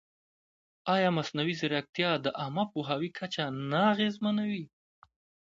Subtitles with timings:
[0.95, 4.65] ایا مصنوعي ځیرکتیا د عامه پوهاوي کچه نه اغېزمنوي؟